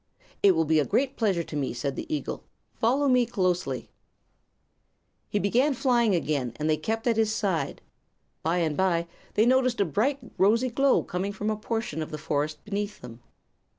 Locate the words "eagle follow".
2.11-3.07